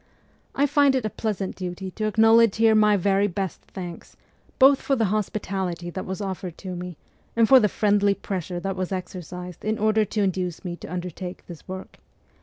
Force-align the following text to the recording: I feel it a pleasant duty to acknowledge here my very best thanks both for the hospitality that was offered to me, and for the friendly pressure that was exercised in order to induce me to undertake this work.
I 0.55 0.65
feel 0.65 0.95
it 0.95 1.05
a 1.05 1.11
pleasant 1.11 1.55
duty 1.55 1.91
to 1.91 2.07
acknowledge 2.07 2.55
here 2.55 2.73
my 2.73 2.97
very 2.97 3.27
best 3.27 3.61
thanks 3.61 4.17
both 4.57 4.81
for 4.81 4.95
the 4.95 5.05
hospitality 5.13 5.91
that 5.91 6.07
was 6.07 6.21
offered 6.21 6.57
to 6.57 6.75
me, 6.75 6.97
and 7.35 7.47
for 7.47 7.59
the 7.59 7.69
friendly 7.69 8.15
pressure 8.15 8.59
that 8.61 8.75
was 8.75 8.91
exercised 8.91 9.63
in 9.63 9.77
order 9.77 10.03
to 10.05 10.23
induce 10.23 10.65
me 10.65 10.75
to 10.77 10.91
undertake 10.91 11.45
this 11.45 11.67
work. 11.67 11.99